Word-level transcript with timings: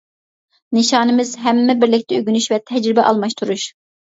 نىشانىمىز: 0.77 1.33
ھەممە 1.43 1.75
بىرلىكتە 1.83 2.19
ئۆگىنىش 2.21 2.49
ۋە 2.55 2.59
تەجرىبە 2.73 3.05
ئالماشتۇرۇش. 3.13 3.69